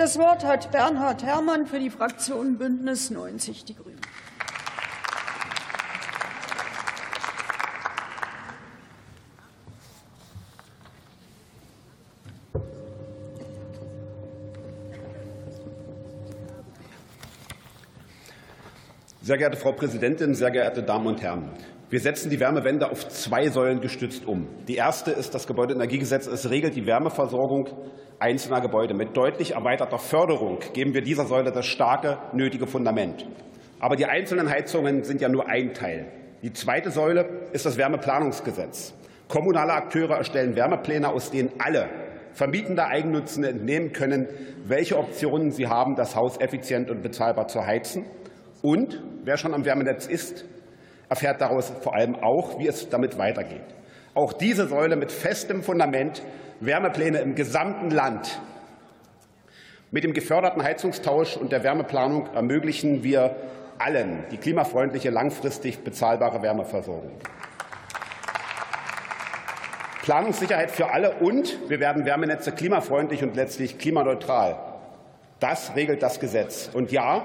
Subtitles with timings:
[0.00, 4.00] Das Wort hat Bernhard Herrmann für die Fraktion Bündnis 90 Die Grünen.
[19.20, 21.50] Sehr geehrte Frau Präsidentin, sehr geehrte Damen und Herren!
[21.90, 24.46] Wir setzen die Wärmewende auf zwei Säulen gestützt um.
[24.68, 26.28] Die erste ist das Gebäudeenergiegesetz.
[26.28, 27.68] Es regelt die Wärmeversorgung
[28.20, 28.94] einzelner Gebäude.
[28.94, 33.26] Mit deutlich erweiterter Förderung geben wir dieser Säule das starke, nötige Fundament.
[33.80, 36.06] Aber die einzelnen Heizungen sind ja nur ein Teil.
[36.42, 38.94] Die zweite Säule ist das Wärmeplanungsgesetz.
[39.26, 41.88] Kommunale Akteure erstellen Wärmepläne, aus denen alle
[42.34, 44.28] vermietende Eigennutzende entnehmen können,
[44.64, 48.04] welche Optionen sie haben, das Haus effizient und bezahlbar zu heizen
[48.62, 50.44] und wer schon am Wärmenetz ist,
[51.10, 53.64] erfährt daraus vor allem auch, wie es damit weitergeht.
[54.14, 56.22] Auch diese Säule mit festem Fundament,
[56.60, 58.40] Wärmepläne im gesamten Land.
[59.90, 63.36] Mit dem geförderten Heizungstausch und der Wärmeplanung ermöglichen wir
[63.78, 67.12] allen die klimafreundliche, langfristig bezahlbare Wärmeversorgung.
[70.02, 74.58] Planungssicherheit für alle und wir werden Wärmenetze klimafreundlich und letztlich klimaneutral.
[75.40, 76.70] Das regelt das Gesetz.
[76.72, 77.24] Und ja,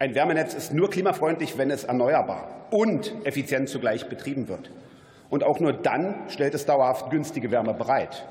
[0.00, 4.70] ein Wärmenetz ist nur klimafreundlich, wenn es erneuerbar und effizient zugleich betrieben wird.
[5.28, 8.24] Und auch nur dann stellt es dauerhaft günstige Wärme bereit.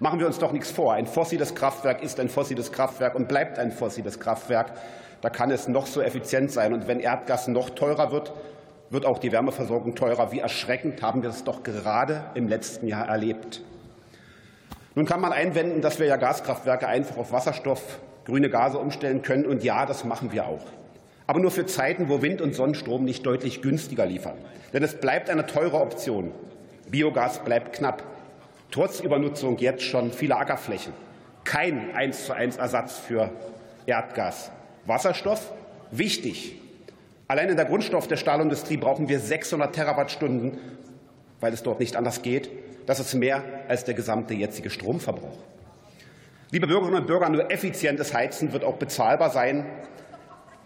[0.00, 0.94] Machen wir uns doch nichts vor.
[0.94, 4.72] Ein fossiles Kraftwerk ist ein fossiles Kraftwerk und bleibt ein fossiles Kraftwerk.
[5.20, 6.72] Da kann es noch so effizient sein.
[6.72, 8.32] Und wenn Erdgas noch teurer wird,
[8.90, 10.32] wird auch die Wärmeversorgung teurer.
[10.32, 13.62] Wie erschreckend haben wir das doch gerade im letzten Jahr erlebt.
[14.96, 19.46] Nun kann man einwenden, dass wir ja Gaskraftwerke einfach auf Wasserstoff, grüne Gase umstellen können.
[19.46, 20.64] Und ja, das machen wir auch
[21.28, 24.38] aber nur für Zeiten, wo Wind- und Sonnenstrom nicht deutlich günstiger liefern.
[24.72, 26.32] Denn es bleibt eine teure Option.
[26.90, 28.02] Biogas bleibt knapp,
[28.70, 30.94] trotz Übernutzung jetzt schon vieler Ackerflächen.
[31.44, 33.30] Kein eins zu eins Ersatz für
[33.84, 34.50] Erdgas.
[34.86, 35.52] Wasserstoff
[35.90, 36.56] wichtig.
[37.28, 40.56] Allein in der Grundstoff der Stahlindustrie brauchen wir 600 Terawattstunden,
[41.40, 42.48] weil es dort nicht anders geht.
[42.86, 45.36] Das ist mehr als der gesamte jetzige Stromverbrauch.
[46.52, 49.66] Liebe Bürgerinnen und Bürger, nur effizientes Heizen wird auch bezahlbar sein.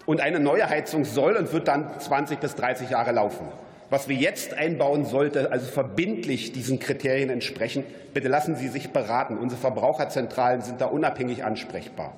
[0.07, 3.47] Und eine neue Heizung soll und wird dann 20 bis 30 Jahre laufen.
[3.91, 7.85] Was wir jetzt einbauen, sollte also verbindlich diesen Kriterien entsprechen.
[8.15, 9.37] Bitte lassen Sie sich beraten.
[9.37, 12.15] Unsere Verbraucherzentralen sind da unabhängig ansprechbar.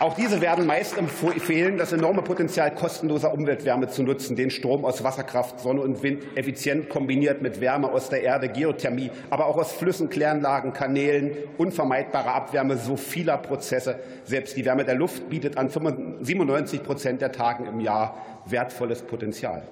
[0.00, 5.02] Auch diese werden meist empfehlen, das enorme Potenzial kostenloser Umweltwärme zu nutzen, den Strom aus
[5.02, 9.72] Wasserkraft, Sonne und Wind effizient kombiniert mit Wärme aus der Erde, Geothermie, aber auch aus
[9.72, 13.98] Flüssen, Kläranlagen, Kanälen, unvermeidbare Abwärme so vieler Prozesse.
[14.22, 19.64] Selbst die Wärme der Luft bietet an 97 Prozent der Tagen im Jahr wertvolles Potenzial.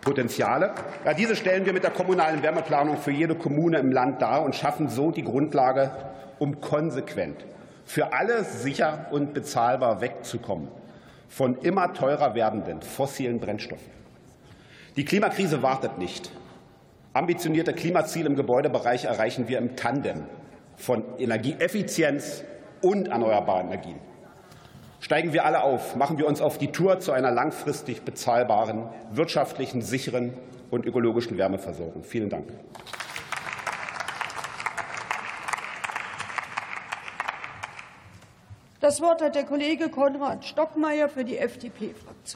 [0.00, 0.72] Potenziale.
[1.04, 4.56] Ja, diese stellen wir mit der kommunalen Wärmeplanung für jede Kommune im Land dar und
[4.56, 5.92] schaffen so die Grundlage,
[6.40, 7.44] um konsequent
[7.86, 10.68] für alle sicher und bezahlbar wegzukommen
[11.28, 13.90] von immer teurer werdenden fossilen Brennstoffen.
[14.96, 16.30] Die Klimakrise wartet nicht.
[17.12, 20.24] Ambitionierte Klimaziele im Gebäudebereich erreichen wir im Tandem
[20.76, 22.44] von Energieeffizienz
[22.82, 23.98] und erneuerbaren Energien.
[25.00, 29.80] Steigen wir alle auf, machen wir uns auf die Tour zu einer langfristig bezahlbaren, wirtschaftlichen,
[29.80, 30.34] sicheren
[30.70, 32.02] und ökologischen Wärmeversorgung.
[32.02, 32.48] Vielen Dank.
[38.86, 42.26] Das Wort hat der Kollege Konrad Stockmeier für die FDP-Fraktion.